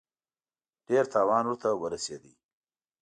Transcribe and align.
ډېر 0.87 1.05
تاوان 1.13 1.43
ورته 1.47 1.69
ورسېد. 1.81 2.23